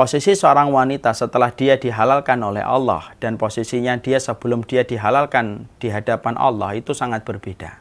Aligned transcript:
posisi 0.00 0.32
seorang 0.32 0.72
wanita 0.72 1.12
setelah 1.12 1.52
dia 1.52 1.76
dihalalkan 1.76 2.40
oleh 2.40 2.64
Allah 2.64 3.12
dan 3.20 3.36
posisinya 3.36 4.00
dia 4.00 4.16
sebelum 4.16 4.64
dia 4.64 4.80
dihalalkan 4.80 5.68
di 5.76 5.92
hadapan 5.92 6.40
Allah 6.40 6.72
itu 6.72 6.96
sangat 6.96 7.28
berbeda. 7.28 7.76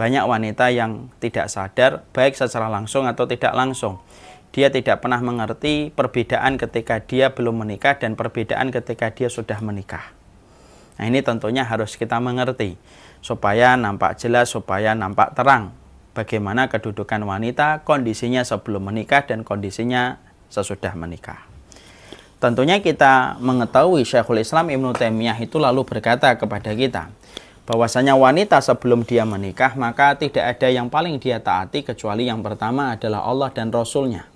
Banyak 0.00 0.24
wanita 0.24 0.72
yang 0.72 1.12
tidak 1.20 1.52
sadar 1.52 2.08
baik 2.16 2.32
secara 2.32 2.72
langsung 2.72 3.04
atau 3.04 3.28
tidak 3.28 3.52
langsung. 3.52 4.00
Dia 4.56 4.72
tidak 4.72 5.04
pernah 5.04 5.20
mengerti 5.20 5.92
perbedaan 5.92 6.56
ketika 6.56 7.04
dia 7.04 7.36
belum 7.36 7.60
menikah 7.60 8.00
dan 8.00 8.16
perbedaan 8.16 8.72
ketika 8.72 9.12
dia 9.12 9.28
sudah 9.28 9.60
menikah. 9.60 10.16
Nah, 10.96 11.12
ini 11.12 11.20
tentunya 11.20 11.60
harus 11.60 12.00
kita 12.00 12.16
mengerti 12.24 12.80
supaya 13.20 13.76
nampak 13.76 14.16
jelas, 14.16 14.48
supaya 14.48 14.96
nampak 14.96 15.36
terang 15.36 15.76
bagaimana 16.16 16.72
kedudukan 16.72 17.20
wanita, 17.20 17.84
kondisinya 17.84 18.40
sebelum 18.48 18.88
menikah 18.88 19.28
dan 19.28 19.44
kondisinya 19.44 20.24
sesudah 20.48 20.92
menikah. 20.96 21.48
Tentunya 22.38 22.78
kita 22.78 23.36
mengetahui 23.42 24.06
Syekhul 24.06 24.42
Islam 24.46 24.70
Ibnu 24.70 24.94
Taimiyah 24.94 25.38
itu 25.42 25.58
lalu 25.58 25.82
berkata 25.82 26.34
kepada 26.38 26.70
kita 26.70 27.10
bahwasanya 27.68 28.14
wanita 28.14 28.62
sebelum 28.62 29.04
dia 29.04 29.26
menikah 29.26 29.74
maka 29.74 30.16
tidak 30.16 30.56
ada 30.56 30.70
yang 30.70 30.88
paling 30.88 31.20
dia 31.20 31.42
taati 31.42 31.84
kecuali 31.84 32.30
yang 32.30 32.40
pertama 32.40 32.94
adalah 32.94 33.26
Allah 33.26 33.50
dan 33.50 33.74
Rasulnya. 33.74 34.30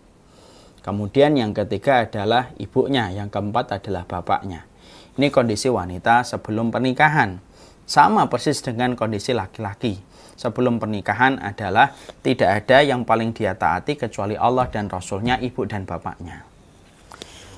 Kemudian 0.82 1.38
yang 1.38 1.54
ketiga 1.54 2.02
adalah 2.02 2.50
ibunya, 2.58 3.06
yang 3.14 3.30
keempat 3.30 3.78
adalah 3.78 4.02
bapaknya. 4.02 4.66
Ini 5.14 5.30
kondisi 5.30 5.70
wanita 5.70 6.26
sebelum 6.26 6.74
pernikahan. 6.74 7.38
Sama 7.86 8.26
persis 8.26 8.58
dengan 8.66 8.98
kondisi 8.98 9.30
laki-laki 9.30 10.11
sebelum 10.36 10.82
pernikahan 10.82 11.38
adalah 11.38 11.94
tidak 12.24 12.64
ada 12.64 12.82
yang 12.82 13.06
paling 13.06 13.30
dia 13.32 13.54
taati 13.54 13.96
kecuali 13.96 14.34
Allah 14.34 14.68
dan 14.68 14.90
Rasulnya, 14.90 15.38
ibu 15.38 15.64
dan 15.64 15.86
bapaknya. 15.86 16.44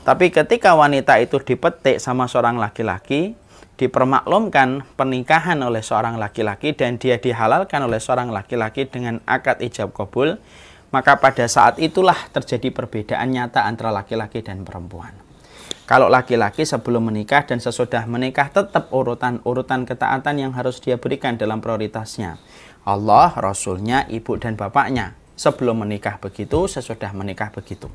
Tapi 0.05 0.28
ketika 0.28 0.77
wanita 0.77 1.16
itu 1.16 1.41
dipetik 1.41 1.97
sama 1.97 2.28
seorang 2.28 2.60
laki-laki, 2.60 3.33
dipermaklumkan 3.80 4.84
pernikahan 4.95 5.58
oleh 5.64 5.80
seorang 5.80 6.20
laki-laki 6.20 6.77
dan 6.77 7.00
dia 7.00 7.17
dihalalkan 7.17 7.80
oleh 7.83 7.98
seorang 7.98 8.28
laki-laki 8.28 8.84
dengan 8.84 9.25
akad 9.25 9.64
ijab 9.64 9.97
kabul, 9.97 10.36
maka 10.92 11.17
pada 11.19 11.48
saat 11.48 11.80
itulah 11.80 12.14
terjadi 12.30 12.70
perbedaan 12.70 13.33
nyata 13.33 13.64
antara 13.64 13.91
laki-laki 13.91 14.45
dan 14.45 14.62
perempuan. 14.62 15.23
Kalau 15.84 16.08
laki-laki 16.08 16.64
sebelum 16.64 17.12
menikah 17.12 17.44
dan 17.44 17.60
sesudah 17.60 18.08
menikah 18.08 18.48
tetap 18.48 18.88
urutan-urutan 18.88 19.84
ketaatan 19.84 20.40
yang 20.40 20.56
harus 20.56 20.80
dia 20.80 20.96
berikan 20.96 21.36
dalam 21.36 21.60
prioritasnya. 21.60 22.40
Allah, 22.88 23.28
Rasulnya, 23.36 24.08
ibu 24.08 24.40
dan 24.40 24.56
bapaknya. 24.56 25.12
Sebelum 25.36 25.84
menikah 25.84 26.16
begitu, 26.16 26.64
sesudah 26.64 27.12
menikah 27.12 27.52
begitu. 27.52 27.92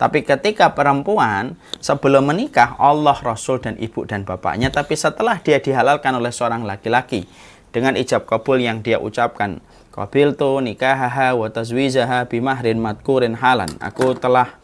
Tapi 0.00 0.24
ketika 0.24 0.72
perempuan 0.72 1.60
sebelum 1.76 2.24
menikah 2.24 2.72
Allah, 2.80 3.20
Rasul 3.20 3.60
dan 3.60 3.76
ibu 3.76 4.08
dan 4.08 4.24
bapaknya. 4.24 4.72
Tapi 4.72 4.96
setelah 4.96 5.36
dia 5.44 5.60
dihalalkan 5.60 6.16
oleh 6.16 6.32
seorang 6.32 6.64
laki-laki 6.64 7.28
dengan 7.68 8.00
ijab 8.00 8.24
kabul 8.24 8.64
yang 8.64 8.80
dia 8.80 8.96
ucapkan. 8.96 9.60
Qabil 9.92 10.34
tu 10.34 10.58
nikahaha 10.58 11.38
wa 11.38 11.46
tazwizaha 11.52 12.26
bimahrin 12.26 12.82
matkurin 12.82 13.38
halan. 13.38 13.70
Aku 13.78 14.16
telah 14.18 14.56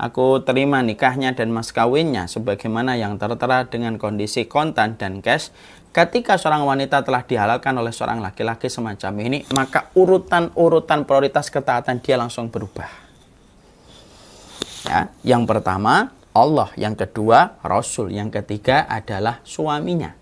aku 0.00 0.40
terima 0.40 0.80
nikahnya 0.80 1.36
dan 1.36 1.52
mas 1.52 1.76
kawinnya 1.76 2.24
sebagaimana 2.24 2.96
yang 2.96 3.20
tertera 3.20 3.68
dengan 3.68 4.00
kondisi 4.00 4.48
kontan 4.48 4.96
dan 4.96 5.20
cash 5.20 5.52
Ketika 5.90 6.38
seorang 6.38 6.62
wanita 6.62 7.02
telah 7.02 7.26
dihalalkan 7.26 7.74
oleh 7.74 7.90
seorang 7.90 8.22
laki-laki 8.22 8.70
semacam 8.70 9.10
ini, 9.26 9.38
maka 9.50 9.90
urutan-urutan 9.98 11.02
prioritas 11.02 11.50
ketaatan 11.50 11.98
dia 11.98 12.14
langsung 12.14 12.46
berubah. 12.46 12.86
Ya, 14.86 15.10
yang 15.26 15.50
pertama 15.50 16.14
Allah, 16.30 16.70
yang 16.78 16.94
kedua 16.94 17.58
Rasul, 17.66 18.14
yang 18.14 18.30
ketiga 18.30 18.86
adalah 18.86 19.42
suaminya. 19.42 20.14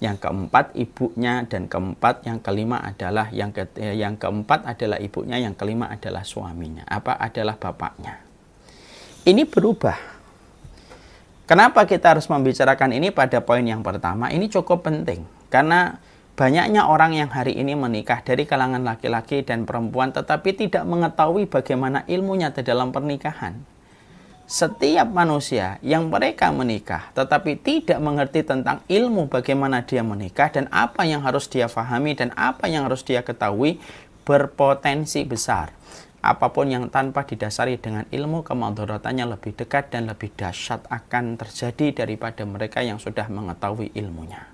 Yang 0.00 0.16
keempat 0.24 0.72
ibunya 0.80 1.44
dan 1.44 1.68
keempat 1.68 2.24
yang 2.24 2.40
kelima 2.40 2.80
adalah 2.80 3.28
yang 3.36 3.52
ke, 3.52 3.68
eh, 3.76 4.00
yang 4.00 4.16
keempat 4.16 4.64
adalah 4.64 4.96
ibunya, 4.96 5.44
yang 5.44 5.52
kelima 5.52 5.92
adalah 5.92 6.24
suaminya. 6.24 6.88
Apa 6.88 7.20
adalah 7.20 7.60
bapaknya? 7.60 8.25
Ini 9.26 9.42
berubah 9.42 9.98
Kenapa 11.50 11.82
kita 11.82 12.14
harus 12.14 12.30
membicarakan 12.30 12.94
ini 12.94 13.10
pada 13.10 13.42
poin 13.42 13.62
yang 13.62 13.82
pertama? 13.82 14.30
Ini 14.30 14.46
cukup 14.46 14.86
penting 14.86 15.26
karena 15.50 15.98
banyaknya 16.38 16.86
orang 16.86 17.14
yang 17.18 17.30
hari 17.30 17.58
ini 17.58 17.74
menikah 17.74 18.22
dari 18.22 18.46
kalangan 18.46 18.86
laki-laki 18.86 19.42
dan 19.42 19.66
perempuan 19.66 20.14
tetapi 20.14 20.54
tidak 20.54 20.86
mengetahui 20.86 21.50
bagaimana 21.50 22.06
ilmunya 22.06 22.54
di 22.54 22.62
dalam 22.62 22.94
pernikahan. 22.94 23.58
Setiap 24.46 25.10
manusia 25.10 25.82
yang 25.82 26.06
mereka 26.06 26.54
menikah 26.54 27.10
tetapi 27.10 27.58
tidak 27.58 27.98
mengerti 27.98 28.46
tentang 28.46 28.82
ilmu 28.86 29.26
bagaimana 29.26 29.82
dia 29.82 30.06
menikah 30.06 30.54
dan 30.54 30.70
apa 30.70 31.02
yang 31.02 31.22
harus 31.26 31.50
dia 31.50 31.66
fahami 31.66 32.14
dan 32.14 32.30
apa 32.38 32.70
yang 32.70 32.86
harus 32.86 33.02
dia 33.02 33.26
ketahui 33.26 33.82
berpotensi 34.22 35.26
besar 35.26 35.75
apa 36.26 36.50
pun 36.50 36.66
yang 36.66 36.90
tanpa 36.90 37.22
didasari 37.22 37.78
dengan 37.78 38.02
ilmu 38.10 38.42
kemadaratannya 38.42 39.38
lebih 39.38 39.54
dekat 39.54 39.94
dan 39.94 40.10
lebih 40.10 40.34
dahsyat 40.34 40.82
akan 40.90 41.38
terjadi 41.38 42.02
daripada 42.02 42.42
mereka 42.42 42.82
yang 42.82 42.98
sudah 42.98 43.30
mengetahui 43.30 43.94
ilmunya. 43.94 44.50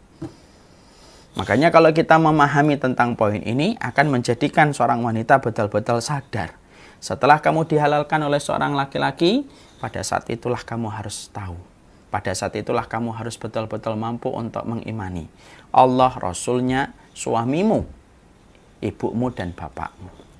Makanya 1.32 1.72
kalau 1.72 1.88
kita 1.96 2.20
memahami 2.20 2.76
tentang 2.76 3.16
poin 3.16 3.40
ini 3.40 3.80
akan 3.80 4.20
menjadikan 4.20 4.76
seorang 4.76 5.00
wanita 5.00 5.40
betul-betul 5.40 6.04
sadar. 6.04 6.52
Setelah 7.00 7.40
kamu 7.40 7.64
dihalalkan 7.64 8.20
oleh 8.20 8.38
seorang 8.38 8.76
laki-laki, 8.76 9.48
pada 9.80 10.04
saat 10.04 10.28
itulah 10.28 10.60
kamu 10.60 10.92
harus 10.92 11.32
tahu. 11.32 11.56
Pada 12.12 12.36
saat 12.36 12.52
itulah 12.60 12.84
kamu 12.84 13.16
harus 13.16 13.40
betul-betul 13.40 13.96
mampu 13.96 14.28
untuk 14.28 14.68
mengimani 14.68 15.32
Allah, 15.72 16.12
Rasulnya, 16.20 16.92
suamimu, 17.16 17.88
ibumu, 18.84 19.32
dan 19.32 19.56
bapakmu. 19.56 20.31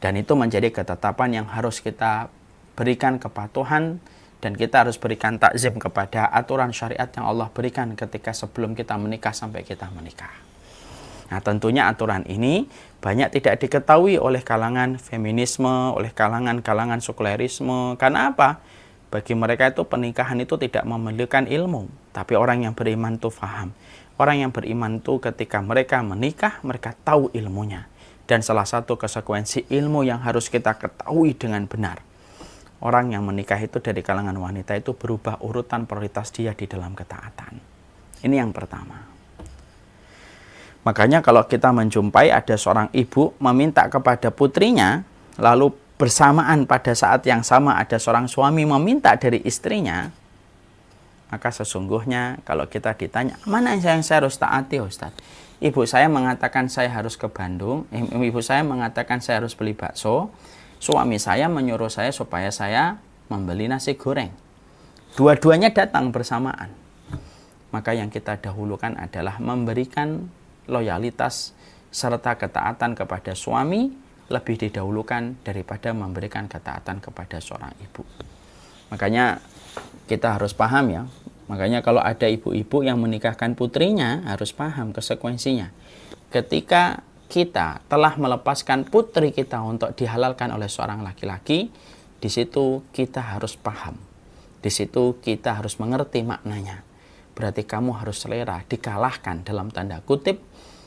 Dan 0.00 0.16
itu 0.16 0.32
menjadi 0.32 0.72
ketetapan 0.72 1.44
yang 1.44 1.46
harus 1.52 1.84
kita 1.84 2.32
berikan 2.72 3.20
kepatuhan 3.20 4.00
dan 4.40 4.56
kita 4.56 4.88
harus 4.88 4.96
berikan 4.96 5.36
takzim 5.36 5.76
kepada 5.76 6.32
aturan 6.32 6.72
syariat 6.72 7.06
yang 7.12 7.28
Allah 7.28 7.52
berikan 7.52 7.92
ketika 7.92 8.32
sebelum 8.32 8.72
kita 8.72 8.96
menikah 8.96 9.36
sampai 9.36 9.60
kita 9.60 9.92
menikah. 9.92 10.32
Nah 11.28 11.38
tentunya 11.44 11.86
aturan 11.86 12.24
ini 12.26 12.64
banyak 13.04 13.36
tidak 13.36 13.60
diketahui 13.60 14.16
oleh 14.16 14.40
kalangan 14.40 14.96
feminisme, 14.96 15.92
oleh 15.92 16.10
kalangan-kalangan 16.10 16.98
sekulerisme. 17.04 18.00
Karena 18.00 18.32
apa? 18.32 18.64
Bagi 19.12 19.36
mereka 19.36 19.70
itu 19.70 19.84
pernikahan 19.84 20.40
itu 20.40 20.56
tidak 20.56 20.82
memerlukan 20.88 21.46
ilmu. 21.46 21.86
Tapi 22.10 22.34
orang 22.34 22.66
yang 22.66 22.74
beriman 22.74 23.20
itu 23.20 23.28
faham. 23.30 23.70
Orang 24.18 24.40
yang 24.40 24.50
beriman 24.50 24.98
itu 25.04 25.20
ketika 25.22 25.62
mereka 25.62 26.02
menikah, 26.02 26.58
mereka 26.64 26.96
tahu 27.06 27.30
ilmunya. 27.36 27.89
Dan 28.30 28.46
salah 28.46 28.62
satu 28.62 28.94
konsekuensi 28.94 29.66
ilmu 29.74 30.06
yang 30.06 30.22
harus 30.22 30.46
kita 30.46 30.78
ketahui 30.78 31.34
dengan 31.34 31.66
benar. 31.66 31.98
Orang 32.78 33.10
yang 33.10 33.26
menikah 33.26 33.58
itu 33.58 33.82
dari 33.82 34.06
kalangan 34.06 34.38
wanita 34.38 34.78
itu 34.78 34.94
berubah 34.94 35.42
urutan 35.42 35.82
prioritas 35.82 36.30
dia 36.30 36.54
di 36.54 36.70
dalam 36.70 36.94
ketaatan. 36.94 37.58
Ini 38.22 38.38
yang 38.38 38.54
pertama. 38.54 39.02
Makanya 40.86 41.26
kalau 41.26 41.42
kita 41.44 41.74
menjumpai 41.74 42.30
ada 42.30 42.54
seorang 42.54 42.86
ibu 42.94 43.34
meminta 43.42 43.90
kepada 43.90 44.30
putrinya, 44.30 45.02
lalu 45.34 45.74
bersamaan 45.98 46.70
pada 46.70 46.94
saat 46.94 47.26
yang 47.26 47.42
sama 47.42 47.82
ada 47.82 47.98
seorang 47.98 48.30
suami 48.30 48.62
meminta 48.62 49.12
dari 49.18 49.42
istrinya, 49.42 50.08
maka 51.28 51.52
sesungguhnya 51.52 52.40
kalau 52.48 52.64
kita 52.64 52.96
ditanya, 52.96 53.36
mana 53.44 53.76
yang 53.76 54.00
saya 54.00 54.24
harus 54.24 54.40
taati 54.40 54.80
Ustaz? 54.80 55.12
Ibu 55.60 55.84
saya 55.84 56.08
mengatakan 56.08 56.66
saya 56.72 56.88
harus 56.90 57.20
ke 57.20 57.28
Bandung, 57.28 57.84
ibu 57.92 58.40
saya 58.40 58.64
mengatakan 58.64 59.20
saya 59.20 59.44
harus 59.44 59.52
beli 59.52 59.76
bakso, 59.76 60.32
suami 60.80 61.20
saya 61.20 61.46
menyuruh 61.46 61.92
saya 61.92 62.10
supaya 62.10 62.48
saya 62.48 62.96
membeli 63.28 63.68
nasi 63.68 63.94
goreng. 63.94 64.32
Dua-duanya 65.14 65.70
datang 65.70 66.10
bersamaan. 66.10 66.72
Maka 67.70 67.94
yang 67.94 68.10
kita 68.10 68.42
dahulukan 68.42 68.98
adalah 68.98 69.38
memberikan 69.38 70.26
loyalitas 70.66 71.54
serta 71.94 72.34
ketaatan 72.34 72.98
kepada 72.98 73.34
suami 73.38 73.94
lebih 74.30 74.58
didahulukan 74.58 75.42
daripada 75.42 75.90
memberikan 75.94 76.46
ketaatan 76.50 76.98
kepada 77.02 77.38
seorang 77.38 77.74
ibu. 77.78 78.02
Makanya 78.90 79.38
kita 80.10 80.38
harus 80.38 80.50
paham 80.50 80.86
ya, 80.90 81.02
Makanya 81.50 81.82
kalau 81.82 81.98
ada 81.98 82.30
ibu-ibu 82.30 82.86
yang 82.86 83.02
menikahkan 83.02 83.58
putrinya 83.58 84.22
harus 84.22 84.54
paham 84.54 84.94
konsekuensinya. 84.94 85.74
Ketika 86.30 87.02
kita 87.26 87.82
telah 87.90 88.14
melepaskan 88.14 88.86
putri 88.86 89.34
kita 89.34 89.58
untuk 89.58 89.90
dihalalkan 89.98 90.54
oleh 90.54 90.70
seorang 90.70 91.02
laki-laki, 91.02 91.66
di 92.22 92.30
situ 92.30 92.86
kita 92.94 93.34
harus 93.34 93.58
paham. 93.58 93.98
Di 94.62 94.70
situ 94.70 95.18
kita 95.18 95.58
harus 95.58 95.74
mengerti 95.82 96.22
maknanya. 96.22 96.86
Berarti 97.34 97.66
kamu 97.66 97.98
harus 97.98 98.22
selera 98.22 98.62
dikalahkan 98.62 99.42
dalam 99.42 99.74
tanda 99.74 99.98
kutip 100.06 100.38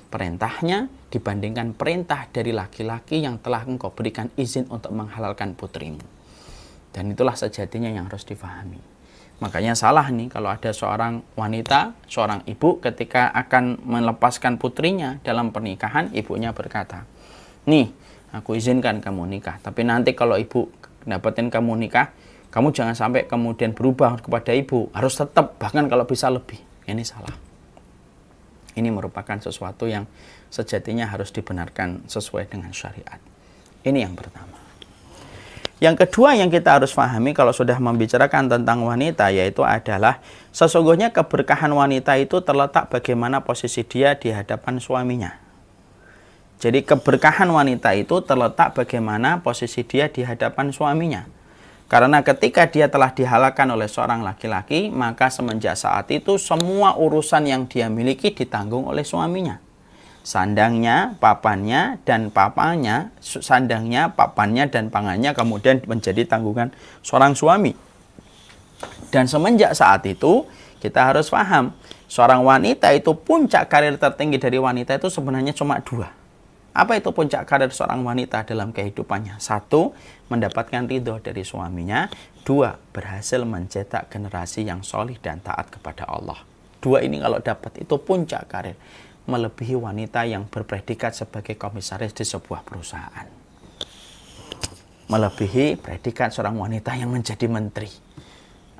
perintahnya 0.07 0.87
dibandingkan 1.11 1.75
perintah 1.75 2.29
dari 2.29 2.55
laki-laki 2.55 3.19
yang 3.19 3.41
telah 3.41 3.67
engkau 3.67 3.91
berikan 3.91 4.31
izin 4.39 4.71
untuk 4.71 4.95
menghalalkan 4.95 5.59
putrimu. 5.59 6.05
Dan 6.93 7.11
itulah 7.11 7.33
sejatinya 7.33 7.89
yang 7.89 8.05
harus 8.07 8.23
difahami. 8.23 8.92
Makanya 9.41 9.73
salah 9.73 10.07
nih 10.13 10.29
kalau 10.29 10.53
ada 10.53 10.69
seorang 10.69 11.25
wanita, 11.33 11.97
seorang 12.05 12.45
ibu 12.45 12.79
ketika 12.79 13.33
akan 13.33 13.81
melepaskan 13.83 14.61
putrinya 14.61 15.19
dalam 15.25 15.49
pernikahan, 15.49 16.13
ibunya 16.13 16.53
berkata, 16.53 17.03
nih 17.67 17.91
aku 18.31 18.55
izinkan 18.55 19.01
kamu 19.01 19.27
nikah, 19.27 19.59
tapi 19.59 19.83
nanti 19.83 20.13
kalau 20.13 20.39
ibu 20.39 20.69
dapetin 21.03 21.51
kamu 21.51 21.75
nikah, 21.75 22.13
kamu 22.53 22.71
jangan 22.71 22.95
sampai 22.95 23.27
kemudian 23.27 23.75
berubah 23.75 24.21
kepada 24.21 24.53
ibu, 24.55 24.87
harus 24.95 25.17
tetap 25.17 25.59
bahkan 25.59 25.89
kalau 25.89 26.05
bisa 26.07 26.29
lebih. 26.29 26.61
Ini 26.87 27.03
salah. 27.03 27.33
Ini 28.73 28.89
merupakan 28.89 29.37
sesuatu 29.37 29.85
yang 29.85 30.07
sejatinya 30.49 31.09
harus 31.09 31.33
dibenarkan 31.35 32.05
sesuai 32.09 32.49
dengan 32.49 32.71
syariat. 32.73 33.19
Ini 33.83 34.07
yang 34.07 34.15
pertama. 34.15 34.62
Yang 35.81 36.05
kedua 36.05 36.37
yang 36.37 36.53
kita 36.53 36.77
harus 36.77 36.93
pahami 36.93 37.33
kalau 37.33 37.49
sudah 37.49 37.75
membicarakan 37.81 38.45
tentang 38.51 38.85
wanita 38.85 39.33
yaitu 39.33 39.65
adalah 39.65 40.21
sesungguhnya 40.53 41.09
keberkahan 41.09 41.73
wanita 41.73 42.13
itu 42.21 42.43
terletak 42.45 42.93
bagaimana 42.93 43.41
posisi 43.41 43.81
dia 43.81 44.13
di 44.13 44.29
hadapan 44.29 44.77
suaminya. 44.77 45.43
Jadi 46.61 46.85
keberkahan 46.85 47.49
wanita 47.49 47.91
itu 47.97 48.23
terletak 48.23 48.77
bagaimana 48.77 49.43
posisi 49.43 49.83
dia 49.83 50.07
di 50.07 50.23
hadapan 50.23 50.71
suaminya. 50.71 51.27
Karena 51.91 52.23
ketika 52.23 52.65
dia 52.65 52.87
telah 52.87 53.11
dihalalkan 53.11 53.69
oleh 53.69 53.85
seorang 53.85 54.23
laki-laki, 54.23 54.87
maka 54.89 55.27
semenjak 55.27 55.75
saat 55.75 56.07
itu 56.09 56.39
semua 56.39 56.95
urusan 56.95 57.43
yang 57.45 57.67
dia 57.67 57.91
miliki 57.91 58.31
ditanggung 58.31 58.87
oleh 58.87 59.03
suaminya. 59.03 59.62
Sandangnya, 60.23 61.19
papannya, 61.19 61.99
dan 62.07 62.31
papanya, 62.31 63.11
sandangnya, 63.19 64.15
papannya, 64.15 64.71
dan 64.71 64.87
pangannya 64.87 65.35
kemudian 65.35 65.83
menjadi 65.83 66.23
tanggungan 66.23 66.71
seorang 67.03 67.35
suami. 67.35 67.75
Dan 69.11 69.27
semenjak 69.27 69.75
saat 69.75 70.07
itu, 70.07 70.47
kita 70.79 71.11
harus 71.11 71.27
paham, 71.27 71.75
seorang 72.07 72.39
wanita 72.39 72.95
itu 72.95 73.11
puncak 73.11 73.67
karir 73.67 73.99
tertinggi 73.99 74.39
dari 74.39 74.55
wanita 74.55 74.95
itu 74.95 75.11
sebenarnya 75.11 75.51
cuma 75.51 75.83
dua 75.83 76.23
apa 76.73 76.97
itu 76.97 77.13
puncak 77.13 77.45
karir 77.45 77.69
seorang 77.69 78.01
wanita 78.01 78.49
dalam 78.49 78.73
kehidupannya? 78.73 79.37
Satu, 79.37 79.93
mendapatkan 80.33 80.89
ridho 80.89 81.21
dari 81.21 81.45
suaminya. 81.45 82.09
Dua, 82.41 82.73
berhasil 82.73 83.45
mencetak 83.45 84.09
generasi 84.09 84.65
yang 84.65 84.81
solih 84.81 85.21
dan 85.21 85.37
taat 85.37 85.69
kepada 85.69 86.09
Allah. 86.09 86.41
Dua 86.81 87.05
ini 87.05 87.21
kalau 87.21 87.37
dapat 87.39 87.85
itu 87.85 87.95
puncak 88.01 88.49
karir. 88.49 88.73
Melebihi 89.23 89.75
wanita 89.79 90.27
yang 90.27 90.51
berpredikat 90.51 91.15
sebagai 91.15 91.55
komisaris 91.55 92.11
di 92.11 92.27
sebuah 92.27 92.63
perusahaan. 92.67 93.27
Melebihi 95.07 95.79
predikat 95.79 96.35
seorang 96.35 96.59
wanita 96.59 96.91
yang 96.95 97.11
menjadi 97.11 97.47
menteri. 97.47 97.87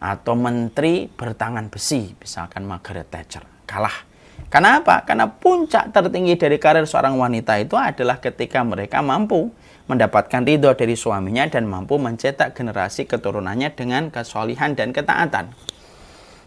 Atau 0.04 0.36
menteri 0.36 1.08
bertangan 1.08 1.72
besi, 1.72 2.12
misalkan 2.20 2.68
Margaret 2.68 3.08
Thatcher. 3.08 3.44
Kalah 3.64 4.14
Kenapa? 4.54 5.02
Karena 5.02 5.26
puncak 5.26 5.90
tertinggi 5.90 6.38
dari 6.38 6.62
karir 6.62 6.86
seorang 6.86 7.18
wanita 7.18 7.58
itu 7.58 7.74
adalah 7.74 8.22
ketika 8.22 8.62
mereka 8.62 9.02
mampu 9.02 9.50
mendapatkan 9.90 10.46
ridho 10.46 10.70
dari 10.78 10.94
suaminya 10.94 11.50
dan 11.50 11.66
mampu 11.66 11.98
mencetak 11.98 12.54
generasi 12.54 13.10
keturunannya 13.10 13.74
dengan 13.74 14.14
kesolihan 14.14 14.78
dan 14.78 14.94
ketaatan. 14.94 15.58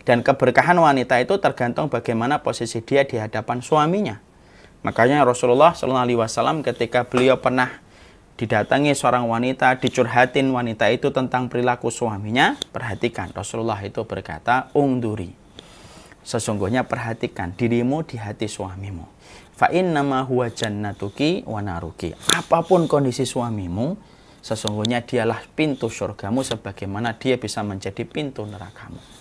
Dan 0.06 0.23
keberkahan 0.23 0.79
wanita 0.79 1.19
itu 1.19 1.35
tergantung 1.43 1.91
bagaimana 1.91 2.38
posisi 2.38 2.79
dia 2.79 3.03
di 3.03 3.19
hadapan 3.19 3.58
suaminya. 3.58 4.23
Makanya 4.87 5.26
Rasulullah 5.26 5.75
SAW 5.75 6.62
ketika 6.62 7.03
beliau 7.11 7.43
pernah 7.43 7.82
didatangi 8.38 8.94
seorang 8.94 9.26
wanita, 9.26 9.82
dicurhatin 9.82 10.47
wanita 10.55 10.87
itu 10.94 11.11
tentang 11.11 11.50
perilaku 11.50 11.91
suaminya, 11.91 12.55
perhatikan 12.70 13.35
Rasulullah 13.35 13.82
itu 13.82 14.06
berkata, 14.06 14.70
ungduri 14.79 15.35
Sesungguhnya 16.26 16.82
perhatikan 16.82 17.55
dirimu 17.55 18.03
di 18.03 18.19
hati 18.19 18.50
suamimu. 18.50 19.06
Fa 19.55 19.70
nama 19.70 20.26
huwa 20.26 20.50
jannatuki. 20.50 21.47
Apa 22.35 22.67
pun 22.67 22.91
kondisi 22.91 23.23
suamimu, 23.23 23.94
sesungguhnya 24.43 25.06
dialah 25.06 25.47
pintu 25.55 25.87
surgamu 25.87 26.43
sebagaimana 26.43 27.14
dia 27.14 27.38
bisa 27.38 27.62
menjadi 27.62 28.03
pintu 28.03 28.43
nerakamu. 28.43 29.15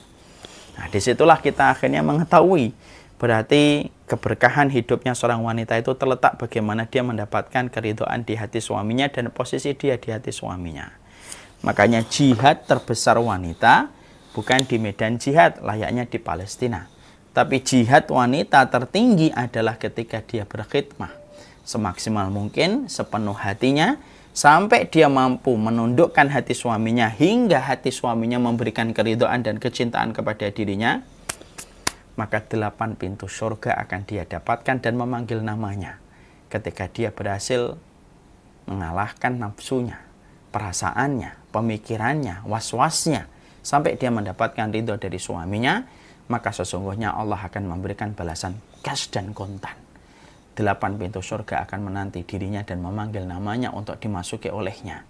Nah, 0.75 0.91
di 0.91 0.99
situlah 0.99 1.39
kita 1.39 1.71
akhirnya 1.71 2.03
mengetahui 2.03 2.75
berarti 3.15 3.87
keberkahan 4.11 4.67
hidupnya 4.69 5.15
seorang 5.15 5.39
wanita 5.39 5.79
itu 5.79 5.95
terletak 5.95 6.35
bagaimana 6.35 6.83
dia 6.85 6.99
mendapatkan 6.99 7.71
keridoan 7.71 8.27
di 8.27 8.35
hati 8.35 8.59
suaminya 8.59 9.07
dan 9.07 9.31
posisi 9.31 9.71
dia 9.71 9.95
di 9.95 10.11
hati 10.11 10.35
suaminya. 10.35 10.91
Makanya 11.63 12.03
jihad 12.05 12.67
terbesar 12.67 13.15
wanita 13.17 13.89
bukan 14.35 14.67
di 14.67 14.77
medan 14.77 15.15
jihad 15.15 15.63
layaknya 15.63 16.05
di 16.05 16.19
Palestina 16.19 16.91
tapi 17.35 17.59
jihad 17.59 18.07
wanita 18.07 18.63
tertinggi 18.71 19.27
adalah 19.35 19.75
ketika 19.75 20.23
dia 20.23 20.47
berkhidmah 20.47 21.25
semaksimal 21.67 22.31
mungkin, 22.31 22.87
sepenuh 22.87 23.35
hatinya, 23.35 23.99
sampai 24.35 24.91
dia 24.91 25.07
mampu 25.07 25.55
menundukkan 25.55 26.27
hati 26.27 26.51
suaminya 26.51 27.07
hingga 27.07 27.63
hati 27.63 27.87
suaminya 27.87 28.35
memberikan 28.35 28.91
keridoan 28.91 29.47
dan 29.47 29.63
kecintaan 29.63 30.11
kepada 30.11 30.51
dirinya, 30.51 30.99
maka 32.19 32.43
delapan 32.43 32.99
pintu 32.99 33.31
surga 33.31 33.79
akan 33.87 34.01
dia 34.03 34.27
dapatkan 34.27 34.83
dan 34.83 34.99
memanggil 34.99 35.39
namanya 35.39 36.03
ketika 36.51 36.91
dia 36.91 37.15
berhasil 37.15 37.79
mengalahkan 38.67 39.39
nafsunya, 39.39 40.03
perasaannya, 40.51 41.55
pemikirannya, 41.55 42.43
was-wasnya, 42.43 43.31
sampai 43.63 43.95
dia 43.95 44.11
mendapatkan 44.11 44.67
ridho 44.67 44.99
dari 44.99 45.15
suaminya, 45.15 45.87
maka 46.27 46.51
sesungguhnya 46.51 47.15
Allah 47.15 47.39
akan 47.39 47.71
memberikan 47.71 48.11
balasan 48.11 48.59
cash 48.83 49.07
dan 49.13 49.31
kontan. 49.31 49.84
Delapan 50.55 50.95
pintu 50.95 51.19
surga 51.19 51.67
akan 51.67 51.91
menanti 51.91 52.23
dirinya 52.23 52.63
dan 52.63 52.79
memanggil 52.79 53.27
namanya 53.27 53.75
untuk 53.75 53.99
dimasuki 53.99 54.47
olehnya. 54.47 55.03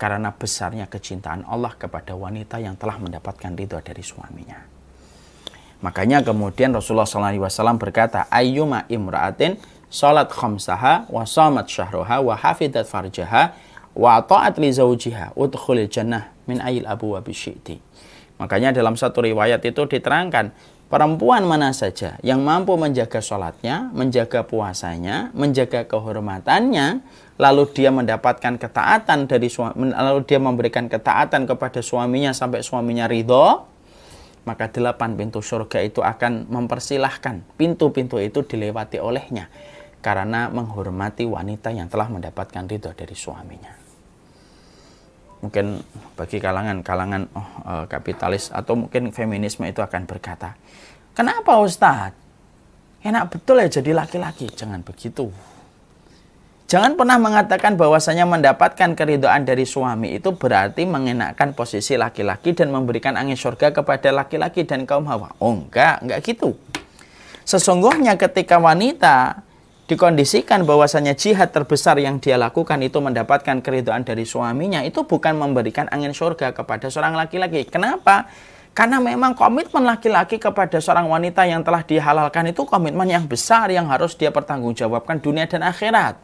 Karena 0.00 0.32
besarnya 0.32 0.88
kecintaan 0.88 1.44
Allah 1.44 1.76
kepada 1.76 2.16
wanita 2.16 2.56
yang 2.56 2.80
telah 2.80 2.96
mendapatkan 2.96 3.52
ridho 3.52 3.76
dari 3.84 4.00
suaminya. 4.00 4.78
Makanya 5.84 6.24
kemudian 6.24 6.72
Rasulullah 6.72 7.06
SAW 7.06 7.76
berkata, 7.78 8.26
Ayyuma 8.32 8.88
imra'atin 8.88 9.60
salat 9.92 10.32
khamsaha 10.32 11.06
wa 11.12 11.22
samat 11.28 11.68
syahruha 11.68 12.24
wa 12.24 12.34
hafidat 12.34 12.88
farjaha 12.88 13.54
wa 13.92 14.18
ta'at 14.24 14.56
li 14.56 14.72
zawjiha 14.72 15.36
udkhulil 15.38 15.86
jannah 15.86 16.32
min 16.50 16.64
ayil 16.64 16.88
abu 16.88 17.12
wa 17.12 17.20
bisyiti. 17.20 17.78
Makanya 18.38 18.70
dalam 18.70 18.94
satu 18.94 19.22
riwayat 19.22 19.60
itu 19.66 19.82
diterangkan, 19.90 20.54
perempuan 20.86 21.44
mana 21.44 21.74
saja 21.74 22.16
yang 22.22 22.40
mampu 22.46 22.78
menjaga 22.78 23.18
sholatnya, 23.18 23.90
menjaga 23.90 24.46
puasanya, 24.46 25.34
menjaga 25.34 25.84
kehormatannya, 25.90 27.02
lalu 27.36 27.62
dia 27.74 27.90
mendapatkan 27.90 28.54
ketaatan 28.56 29.26
dari 29.26 29.50
suami, 29.50 29.90
lalu 29.90 30.22
dia 30.22 30.38
memberikan 30.38 30.86
ketaatan 30.86 31.50
kepada 31.50 31.82
suaminya 31.82 32.30
sampai 32.30 32.62
suaminya 32.62 33.10
ridho, 33.10 33.66
maka 34.48 34.72
delapan 34.72 35.12
pintu 35.18 35.44
surga 35.44 35.84
itu 35.84 36.00
akan 36.00 36.48
mempersilahkan 36.48 37.58
pintu-pintu 37.60 38.16
itu 38.16 38.40
dilewati 38.46 38.96
olehnya 38.96 39.52
karena 40.00 40.48
menghormati 40.48 41.28
wanita 41.28 41.68
yang 41.74 41.92
telah 41.92 42.08
mendapatkan 42.08 42.64
ridho 42.64 42.94
dari 42.96 43.12
suaminya 43.12 43.77
mungkin 45.38 45.82
bagi 46.18 46.42
kalangan-kalangan 46.42 47.22
oh, 47.34 47.48
uh, 47.64 47.84
kapitalis 47.86 48.50
atau 48.50 48.74
mungkin 48.74 49.14
feminisme 49.14 49.64
itu 49.66 49.78
akan 49.78 50.04
berkata, 50.04 50.58
kenapa 51.14 51.58
Ustadz? 51.62 52.26
Enak 52.98 53.30
betul 53.30 53.62
ya 53.62 53.70
jadi 53.70 53.94
laki-laki. 53.94 54.50
Jangan 54.50 54.82
begitu. 54.82 55.30
Jangan 56.68 57.00
pernah 57.00 57.16
mengatakan 57.16 57.80
bahwasanya 57.80 58.28
mendapatkan 58.28 58.92
keridoan 58.92 59.48
dari 59.48 59.64
suami 59.64 60.20
itu 60.20 60.36
berarti 60.36 60.84
mengenakan 60.84 61.56
posisi 61.56 61.96
laki-laki 61.96 62.52
dan 62.52 62.68
memberikan 62.68 63.16
angin 63.16 63.40
surga 63.40 63.72
kepada 63.72 64.12
laki-laki 64.12 64.68
dan 64.68 64.84
kaum 64.84 65.08
hawa. 65.08 65.32
Oh 65.40 65.56
enggak, 65.56 66.04
enggak 66.04 66.20
gitu. 66.28 66.52
Sesungguhnya 67.48 68.20
ketika 68.20 68.60
wanita 68.60 69.47
dikondisikan 69.88 70.68
bahwasanya 70.68 71.16
jihad 71.16 71.48
terbesar 71.48 71.96
yang 71.96 72.20
dia 72.20 72.36
lakukan 72.36 72.76
itu 72.84 73.00
mendapatkan 73.00 73.64
keridoan 73.64 74.04
dari 74.04 74.28
suaminya 74.28 74.84
itu 74.84 75.08
bukan 75.08 75.32
memberikan 75.40 75.88
angin 75.88 76.12
surga 76.12 76.52
kepada 76.52 76.92
seorang 76.92 77.16
laki-laki. 77.16 77.64
Kenapa? 77.64 78.28
Karena 78.76 79.00
memang 79.00 79.32
komitmen 79.32 79.88
laki-laki 79.88 80.36
kepada 80.36 80.78
seorang 80.78 81.08
wanita 81.08 81.48
yang 81.48 81.64
telah 81.64 81.82
dihalalkan 81.82 82.52
itu 82.52 82.68
komitmen 82.68 83.08
yang 83.08 83.24
besar 83.24 83.72
yang 83.72 83.88
harus 83.88 84.12
dia 84.14 84.28
pertanggungjawabkan 84.28 85.24
dunia 85.24 85.48
dan 85.48 85.64
akhirat. 85.64 86.20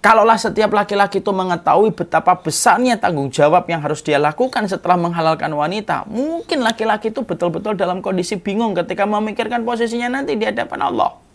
Kalaulah 0.00 0.40
setiap 0.40 0.72
laki-laki 0.74 1.20
itu 1.22 1.28
mengetahui 1.28 1.92
betapa 1.92 2.32
besarnya 2.32 2.96
tanggung 2.96 3.28
jawab 3.28 3.68
yang 3.68 3.84
harus 3.84 4.00
dia 4.00 4.16
lakukan 4.16 4.64
setelah 4.64 4.96
menghalalkan 4.96 5.52
wanita, 5.52 6.08
mungkin 6.08 6.64
laki-laki 6.64 7.12
itu 7.12 7.20
betul-betul 7.20 7.76
dalam 7.76 8.00
kondisi 8.00 8.40
bingung 8.40 8.72
ketika 8.72 9.04
memikirkan 9.04 9.60
posisinya 9.60 10.08
nanti 10.08 10.40
di 10.40 10.48
hadapan 10.48 10.88
Allah. 10.88 11.29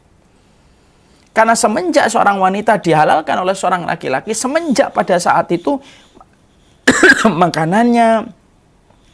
Karena 1.35 1.51
semenjak 1.51 2.07
seorang 2.07 2.39
wanita 2.39 2.79
dihalalkan 2.79 3.35
oleh 3.35 3.51
seorang 3.51 3.83
laki-laki, 3.83 4.31
semenjak 4.31 4.95
pada 4.95 5.19
saat 5.19 5.51
itu 5.51 5.75
makanannya, 7.43 8.31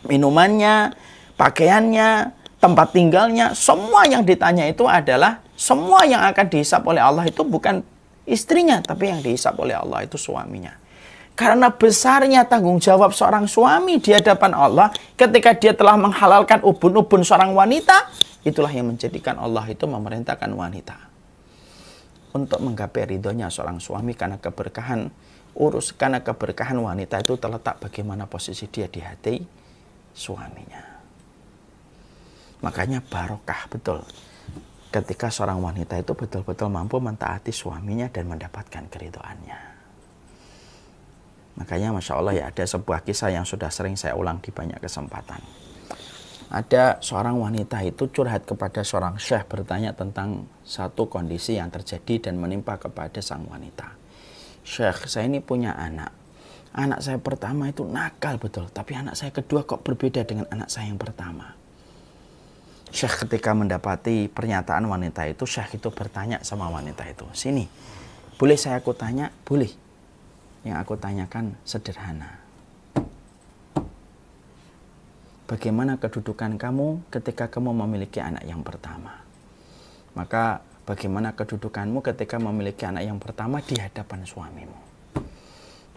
minumannya, 0.05 0.93
pakaiannya, 1.33 2.29
tempat 2.61 2.93
tinggalnya, 2.93 3.57
semua 3.57 4.05
yang 4.05 4.21
ditanya 4.21 4.69
itu 4.69 4.85
adalah 4.85 5.41
semua 5.57 6.05
yang 6.05 6.21
akan 6.21 6.45
dihisap 6.45 6.85
oleh 6.85 7.01
Allah 7.01 7.25
itu 7.25 7.41
bukan 7.41 7.81
istrinya, 8.29 8.77
tapi 8.85 9.09
yang 9.09 9.25
dihisap 9.25 9.57
oleh 9.57 9.73
Allah 9.73 10.05
itu 10.05 10.21
suaminya. 10.21 10.77
Karena 11.33 11.73
besarnya 11.73 12.45
tanggung 12.45 12.77
jawab 12.77 13.17
seorang 13.17 13.49
suami 13.49 13.97
di 13.97 14.13
hadapan 14.13 14.53
Allah 14.53 14.93
ketika 15.17 15.57
dia 15.57 15.73
telah 15.73 15.97
menghalalkan 15.97 16.61
ubun-ubun 16.61 17.25
seorang 17.25 17.57
wanita, 17.57 18.13
itulah 18.45 18.69
yang 18.69 18.93
menjadikan 18.93 19.41
Allah 19.41 19.65
itu 19.65 19.89
memerintahkan 19.89 20.53
wanita 20.53 21.10
untuk 22.31 22.59
menggapai 22.63 23.15
ridhonya 23.15 23.51
seorang 23.51 23.83
suami 23.83 24.15
karena 24.15 24.39
keberkahan 24.39 25.11
urus 25.55 25.91
karena 25.91 26.23
keberkahan 26.23 26.79
wanita 26.79 27.19
itu 27.19 27.35
terletak 27.35 27.83
bagaimana 27.83 28.27
posisi 28.27 28.67
dia 28.71 28.87
di 28.87 29.03
hati 29.03 29.35
suaminya. 30.15 30.83
Makanya 32.61 33.01
barokah 33.03 33.67
betul 33.67 33.99
ketika 34.91 35.31
seorang 35.31 35.63
wanita 35.63 35.95
itu 35.99 36.11
betul-betul 36.11 36.67
mampu 36.67 36.99
mentaati 36.99 37.55
suaminya 37.55 38.11
dan 38.11 38.27
mendapatkan 38.27 38.85
keridoannya. 38.91 39.59
Makanya 41.59 41.95
Masya 41.95 42.13
Allah 42.15 42.33
ya 42.35 42.43
ada 42.47 42.63
sebuah 42.63 43.03
kisah 43.03 43.31
yang 43.31 43.43
sudah 43.43 43.67
sering 43.71 43.99
saya 43.99 44.15
ulang 44.15 44.39
di 44.39 44.51
banyak 44.51 44.79
kesempatan. 44.79 45.39
Ada 46.51 46.99
seorang 46.99 47.39
wanita 47.39 47.79
itu 47.79 48.11
curhat 48.11 48.43
kepada 48.43 48.83
seorang 48.83 49.15
syekh 49.15 49.47
bertanya 49.47 49.95
tentang 49.95 50.51
satu 50.67 51.07
kondisi 51.07 51.55
yang 51.55 51.71
terjadi 51.71 52.27
dan 52.27 52.43
menimpa 52.43 52.75
kepada 52.75 53.23
sang 53.23 53.47
wanita. 53.47 53.95
Syekh, 54.67 55.07
saya 55.07 55.31
ini 55.31 55.39
punya 55.39 55.71
anak. 55.79 56.11
Anak 56.75 56.99
saya 56.99 57.23
pertama 57.23 57.71
itu 57.71 57.87
nakal 57.87 58.35
betul, 58.35 58.67
tapi 58.67 58.99
anak 58.99 59.15
saya 59.15 59.31
kedua 59.31 59.63
kok 59.63 59.79
berbeda 59.79 60.27
dengan 60.27 60.43
anak 60.51 60.67
saya 60.67 60.91
yang 60.91 60.99
pertama. 60.99 61.55
Syekh 62.91 63.23
ketika 63.23 63.55
mendapati 63.55 64.27
pernyataan 64.27 64.83
wanita 64.91 65.23
itu, 65.31 65.47
Syekh 65.47 65.79
itu 65.79 65.87
bertanya 65.87 66.43
sama 66.43 66.67
wanita 66.67 67.07
itu, 67.07 67.23
sini, 67.31 67.63
boleh 68.35 68.59
saya 68.59 68.83
aku 68.83 68.91
tanya? 68.91 69.31
Boleh 69.47 69.71
yang 70.67 70.75
aku 70.83 70.99
tanyakan 70.99 71.55
sederhana. 71.63 72.40
Bagaimana 75.51 75.99
kedudukan 75.99 76.55
kamu 76.55 77.11
ketika 77.11 77.51
kamu 77.51 77.75
memiliki 77.83 78.23
anak 78.23 78.47
yang 78.47 78.63
pertama? 78.63 79.19
Maka 80.15 80.63
bagaimana 80.87 81.35
kedudukanmu 81.35 81.99
ketika 81.99 82.39
memiliki 82.39 82.87
anak 82.87 83.03
yang 83.03 83.19
pertama 83.19 83.59
di 83.59 83.75
hadapan 83.75 84.23
suamimu? 84.23 84.79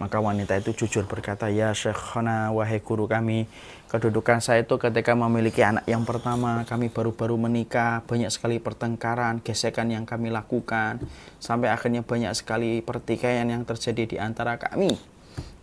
Maka 0.02 0.18
wanita 0.18 0.58
itu 0.58 0.74
jujur 0.74 1.06
berkata, 1.06 1.46
Ya 1.54 1.70
Syekhana, 1.70 2.50
wahai 2.50 2.82
guru 2.82 3.06
kami, 3.06 3.46
kedudukan 3.94 4.42
saya 4.42 4.66
itu 4.66 4.74
ketika 4.74 5.14
memiliki 5.14 5.62
anak 5.62 5.86
yang 5.86 6.02
pertama, 6.02 6.66
kami 6.66 6.90
baru-baru 6.90 7.38
menikah, 7.38 8.02
banyak 8.10 8.34
sekali 8.34 8.58
pertengkaran, 8.58 9.38
gesekan 9.38 9.86
yang 9.86 10.02
kami 10.02 10.34
lakukan, 10.34 10.98
sampai 11.38 11.70
akhirnya 11.70 12.02
banyak 12.02 12.34
sekali 12.34 12.82
pertikaian 12.82 13.46
yang 13.46 13.62
terjadi 13.62 14.02
di 14.02 14.16
antara 14.18 14.58
kami. 14.58 15.13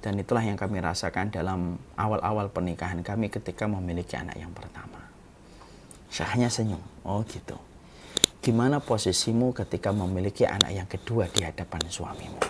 Dan 0.01 0.17
itulah 0.17 0.41
yang 0.41 0.57
kami 0.57 0.81
rasakan 0.81 1.29
dalam 1.29 1.77
awal-awal 1.93 2.49
pernikahan 2.49 3.05
kami 3.05 3.29
ketika 3.29 3.69
memiliki 3.69 4.17
anak 4.17 4.33
yang 4.33 4.49
pertama. 4.49 4.97
Syahnya 6.09 6.49
senyum, 6.49 6.81
oh 7.05 7.21
gitu. 7.29 7.55
Gimana 8.41 8.81
posisimu 8.81 9.53
ketika 9.53 9.93
memiliki 9.93 10.49
anak 10.49 10.73
yang 10.73 10.89
kedua 10.89 11.29
di 11.29 11.45
hadapan 11.45 11.85
suamimu? 11.85 12.41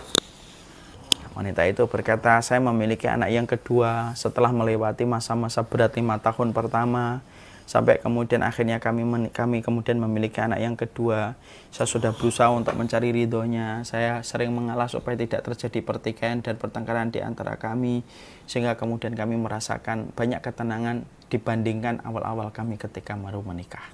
Wanita 1.36 1.64
itu 1.68 1.84
berkata, 1.84 2.40
saya 2.40 2.60
memiliki 2.60 3.08
anak 3.08 3.28
yang 3.28 3.44
kedua 3.44 4.16
setelah 4.16 4.52
melewati 4.52 5.04
masa-masa 5.04 5.60
berat 5.64 5.92
lima 5.96 6.16
tahun 6.20 6.56
pertama. 6.56 7.20
Sampai 7.64 8.02
kemudian 8.02 8.44
akhirnya 8.44 8.82
kami 8.82 9.06
kami 9.32 9.64
kemudian 9.64 9.96
memiliki 10.02 10.42
anak 10.42 10.60
yang 10.60 10.76
kedua. 10.76 11.38
Saya 11.72 11.88
sudah 11.88 12.12
berusaha 12.12 12.52
untuk 12.52 12.76
mencari 12.76 13.14
ridhonya. 13.14 13.86
Saya 13.86 14.20
sering 14.20 14.52
mengalah 14.52 14.86
supaya 14.90 15.16
tidak 15.16 15.46
terjadi 15.46 15.80
pertikaian 15.80 16.44
dan 16.44 16.60
pertengkaran 16.60 17.08
di 17.08 17.24
antara 17.24 17.56
kami. 17.56 18.04
Sehingga 18.44 18.76
kemudian 18.76 19.16
kami 19.16 19.40
merasakan 19.40 20.12
banyak 20.12 20.42
ketenangan 20.44 21.08
dibandingkan 21.32 22.04
awal-awal 22.04 22.52
kami 22.52 22.76
ketika 22.76 23.16
baru 23.16 23.40
menikah. 23.40 23.84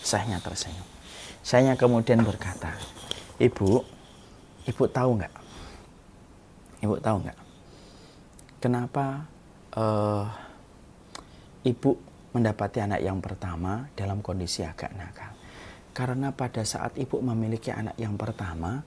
Saya 0.00 0.40
tersenyum. 0.40 0.86
Saya 1.40 1.72
kemudian 1.78 2.20
berkata, 2.20 2.74
Ibu, 3.40 3.80
Ibu 4.68 4.84
tahu 4.92 5.16
nggak 5.16 5.40
Ibu 6.80 6.96
tahu 6.96 7.16
nggak? 7.28 7.38
Kenapa 8.60 9.28
uh, 9.76 10.24
ibu 11.64 11.96
mendapati 12.30 12.78
anak 12.82 13.00
yang 13.02 13.18
pertama 13.18 13.90
dalam 13.94 14.22
kondisi 14.22 14.62
agak 14.62 14.94
nakal? 14.94 15.32
Karena 15.90 16.30
pada 16.30 16.62
saat 16.62 16.94
ibu 16.96 17.18
memiliki 17.18 17.74
anak 17.74 17.98
yang 17.98 18.14
pertama, 18.14 18.82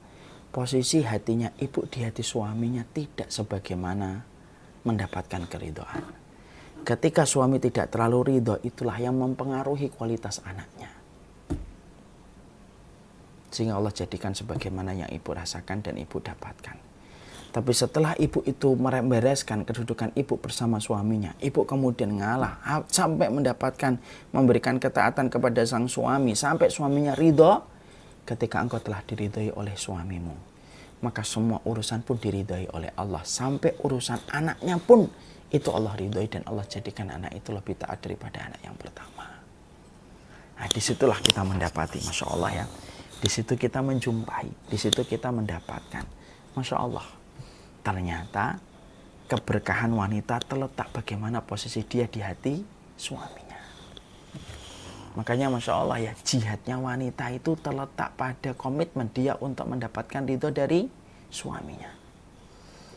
posisi 0.54 1.04
hatinya 1.04 1.52
ibu 1.60 1.84
di 1.90 2.06
hati 2.06 2.24
suaminya 2.24 2.88
tidak 2.88 3.28
sebagaimana 3.28 4.24
mendapatkan 4.88 5.44
keridoan. 5.50 6.04
Ketika 6.84 7.24
suami 7.24 7.64
tidak 7.64 7.96
terlalu 7.96 8.36
ridho, 8.36 8.60
itulah 8.60 9.00
yang 9.00 9.16
mempengaruhi 9.16 9.88
kualitas 9.92 10.44
anaknya. 10.44 10.92
Sehingga 13.54 13.80
Allah 13.80 13.94
jadikan 13.96 14.36
sebagaimana 14.36 14.92
yang 14.92 15.08
ibu 15.08 15.32
rasakan 15.32 15.80
dan 15.80 15.96
ibu 15.96 16.20
dapatkan. 16.20 16.93
Tapi 17.54 17.70
setelah 17.70 18.18
ibu 18.18 18.42
itu 18.50 18.74
mereskan 18.82 19.62
kedudukan 19.62 20.10
ibu 20.18 20.42
bersama 20.42 20.82
suaminya, 20.82 21.38
ibu 21.38 21.62
kemudian 21.70 22.18
ngalah 22.18 22.58
sampai 22.90 23.30
mendapatkan 23.30 24.02
memberikan 24.34 24.82
ketaatan 24.82 25.30
kepada 25.30 25.62
sang 25.62 25.86
suami 25.86 26.34
sampai 26.34 26.74
suaminya 26.74 27.14
ridho 27.14 27.62
ketika 28.26 28.58
engkau 28.58 28.82
telah 28.82 29.06
diridhoi 29.06 29.54
oleh 29.54 29.78
suamimu. 29.78 30.34
Maka 31.06 31.22
semua 31.22 31.62
urusan 31.62 32.02
pun 32.02 32.18
diridhoi 32.18 32.74
oleh 32.74 32.90
Allah 32.98 33.22
sampai 33.22 33.78
urusan 33.86 34.34
anaknya 34.34 34.82
pun 34.82 35.06
itu 35.54 35.70
Allah 35.70 35.94
ridhoi 35.94 36.26
dan 36.26 36.42
Allah 36.50 36.66
jadikan 36.66 37.14
anak 37.14 37.38
itu 37.38 37.54
lebih 37.54 37.78
taat 37.78 38.02
daripada 38.02 38.50
anak 38.50 38.66
yang 38.66 38.74
pertama. 38.74 39.30
Nah, 40.58 40.68
di 40.74 40.82
situlah 40.82 41.22
kita 41.22 41.46
mendapati, 41.46 42.02
masya 42.02 42.26
Allah 42.34 42.66
ya. 42.66 42.66
Di 43.22 43.30
situ 43.30 43.54
kita 43.54 43.86
menjumpai, 43.86 44.74
di 44.74 44.78
situ 44.82 45.06
kita 45.06 45.30
mendapatkan, 45.30 46.02
masya 46.58 46.82
Allah 46.82 47.06
ternyata 47.84 48.58
keberkahan 49.28 49.92
wanita 49.92 50.40
terletak 50.44 50.90
bagaimana 50.96 51.44
posisi 51.44 51.84
dia 51.84 52.08
di 52.08 52.24
hati 52.24 52.64
suaminya. 52.96 53.60
Makanya 55.14 55.54
Masya 55.54 55.74
Allah 55.78 56.00
ya 56.10 56.14
jihadnya 56.26 56.82
wanita 56.82 57.30
itu 57.30 57.54
terletak 57.62 58.18
pada 58.18 58.58
komitmen 58.58 59.14
dia 59.14 59.38
untuk 59.38 59.70
mendapatkan 59.70 60.26
ridho 60.26 60.50
dari 60.50 60.90
suaminya. 61.30 61.92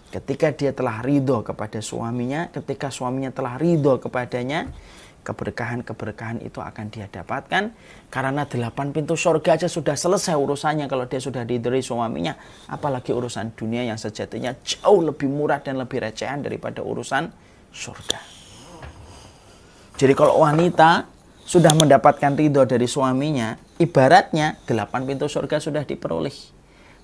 Ketika 0.08 0.54
dia 0.54 0.72
telah 0.72 1.04
ridho 1.04 1.44
kepada 1.44 1.82
suaminya, 1.84 2.48
ketika 2.48 2.88
suaminya 2.88 3.34
telah 3.34 3.60
ridho 3.60 4.00
kepadanya, 4.00 4.70
keberkahan-keberkahan 5.26 6.38
itu 6.46 6.62
akan 6.62 6.86
dia 6.94 7.10
dapatkan 7.10 7.74
karena 8.14 8.46
delapan 8.46 8.94
pintu 8.94 9.18
surga 9.18 9.58
aja 9.58 9.66
sudah 9.66 9.98
selesai 9.98 10.38
urusannya. 10.38 10.86
Kalau 10.86 11.10
dia 11.10 11.18
sudah 11.18 11.42
dideri 11.42 11.82
suaminya 11.82 12.38
apalagi 12.70 13.10
urusan 13.10 13.58
dunia 13.58 13.82
yang 13.82 13.98
sejatinya 13.98 14.54
jauh 14.62 15.02
lebih 15.02 15.26
murah 15.26 15.58
dan 15.58 15.82
lebih 15.82 15.98
recehan 15.98 16.46
daripada 16.46 16.86
urusan 16.86 17.26
surga. 17.74 18.20
Jadi 19.98 20.14
kalau 20.14 20.46
wanita 20.46 21.10
sudah 21.42 21.74
mendapatkan 21.74 22.38
ridho 22.38 22.62
dari 22.62 22.86
suaminya 22.86 23.58
ibaratnya 23.82 24.62
delapan 24.62 25.02
pintu 25.02 25.26
surga 25.26 25.58
sudah 25.58 25.82
diperoleh. 25.82 26.54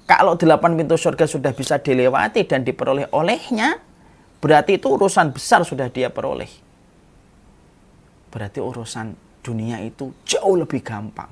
Kalau 0.06 0.38
delapan 0.38 0.78
pintu 0.78 0.94
surga 0.94 1.26
sudah 1.26 1.50
bisa 1.50 1.82
dilewati 1.82 2.46
dan 2.46 2.62
diperoleh 2.62 3.10
olehnya 3.10 3.82
berarti 4.38 4.78
itu 4.78 4.90
urusan 4.90 5.30
besar 5.30 5.62
sudah 5.62 5.86
dia 5.86 6.10
peroleh 6.10 6.71
berarti 8.32 8.58
urusan 8.58 9.12
dunia 9.44 9.78
itu 9.84 10.10
jauh 10.24 10.56
lebih 10.56 10.80
gampang. 10.80 11.28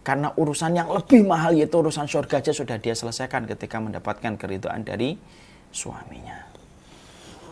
Karena 0.00 0.32
urusan 0.32 0.72
yang 0.72 0.88
lebih 0.88 1.20
mahal 1.28 1.52
yaitu 1.52 1.76
urusan 1.76 2.08
surga 2.08 2.40
aja 2.40 2.56
sudah 2.56 2.80
dia 2.80 2.96
selesaikan 2.96 3.44
ketika 3.44 3.76
mendapatkan 3.76 4.40
keridhaan 4.40 4.80
dari 4.80 5.20
suaminya. 5.68 6.48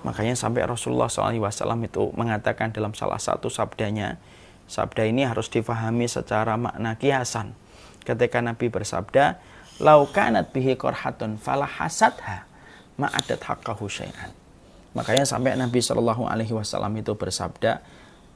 Makanya 0.09 0.38
sampai 0.38 0.65
Rasulullah 0.65 1.12
SAW 1.12 1.37
itu 1.85 2.15
mengatakan 2.17 2.73
dalam 2.73 2.97
salah 2.97 3.21
satu 3.21 3.53
sabdanya, 3.53 4.17
sabda 4.71 5.05
ini 5.05 5.29
harus 5.29 5.53
difahami 5.53 6.09
secara 6.09 6.57
makna 6.57 6.97
kiasan. 6.97 7.53
Ketika 8.07 8.38
Nabi 8.41 8.71
bersabda, 8.71 9.37
laukanat 9.83 10.55
bihi 10.55 10.79
korhatun 10.79 11.37
falah 11.37 11.69
hasadha 11.69 12.47
ma'adat 12.97 13.43
haqqahu 13.43 13.85
syai'an. 13.91 14.33
Makanya 14.97 15.29
sampai 15.29 15.59
Nabi 15.59 15.85
Shallallahu 15.85 16.25
Alaihi 16.25 16.57
Wasallam 16.57 16.97
itu 16.97 17.12
bersabda, 17.12 17.85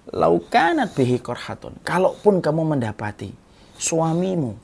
laukanat 0.08 0.96
bihi 0.96 1.20
korhatun. 1.20 1.76
Kalaupun 1.84 2.40
kamu 2.40 2.76
mendapati 2.76 3.28
suamimu 3.76 4.56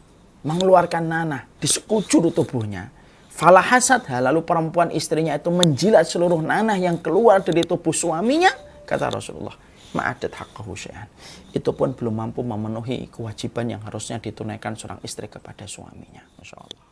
mengeluarkan 0.47 1.05
nanah 1.05 1.43
di 1.61 1.69
sekujur 1.69 2.33
tubuhnya, 2.33 2.97
Falah 3.37 3.61
hasadha, 3.61 4.17
lalu 4.25 4.41
perempuan 4.49 4.89
istrinya 4.89 5.37
itu 5.37 5.53
menjilat 5.53 6.09
seluruh 6.09 6.41
nanah 6.41 6.81
yang 6.81 6.97
keluar 6.97 7.45
dari 7.45 7.69
tubuh 7.69 7.93
suaminya, 7.93 8.49
kata 8.89 9.13
Rasulullah. 9.13 9.53
Ma'adat 9.93 10.33
haqqahu 10.33 10.73
syai'an. 10.73 11.05
Itu 11.53 11.77
pun 11.77 11.93
belum 11.93 12.17
mampu 12.17 12.41
memenuhi 12.41 13.13
kewajiban 13.13 13.77
yang 13.77 13.85
harusnya 13.85 14.17
ditunaikan 14.25 14.73
seorang 14.73 15.05
istri 15.05 15.29
kepada 15.29 15.69
suaminya. 15.69 16.25
Masya 16.41 16.57
Allah. 16.57 16.86